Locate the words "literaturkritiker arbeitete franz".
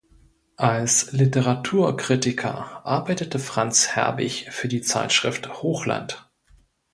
1.11-3.89